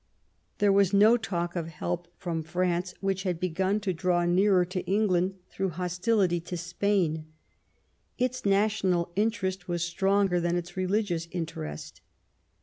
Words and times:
There 0.57 0.71
W2ts 0.73 0.95
no 0.95 1.15
talk 1.15 1.55
of 1.55 1.67
help 1.67 2.07
from 2.17 2.41
France, 2.41 2.95
which 3.01 3.21
had 3.21 3.39
begun 3.39 3.79
to 3.81 3.93
draw 3.93 4.25
nearer 4.25 4.65
to 4.65 4.81
England 4.87 5.35
through 5.51 5.69
hos 5.69 5.99
tility 5.99 6.43
to 6.43 6.57
Spain. 6.57 7.25
Its 8.17 8.43
national 8.43 9.11
interest 9.15 9.67
was 9.67 9.83
stronger 9.83 10.39
than 10.39 10.55
its 10.55 10.75
religious 10.75 11.27
interest. 11.29 12.01